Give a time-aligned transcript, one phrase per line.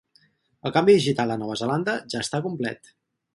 [0.69, 2.91] El canvi digital a Nova Zelanda ja està complet.